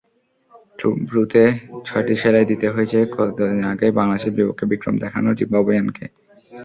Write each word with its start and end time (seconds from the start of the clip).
ভ্রুতে 1.07 1.43
ছয়টি 1.85 2.13
সেলাই 2.21 2.45
দিতে 2.51 2.67
হয়েছে 2.69 2.97
কদিন 3.15 3.63
আগেই 3.71 3.93
বাংলাদেশের 3.97 4.33
বিপক্ষে 4.37 4.65
বিক্রম 4.71 4.95
দেখানো 5.03 5.29
জিম্বাবুইয়ানকে। 5.39 6.05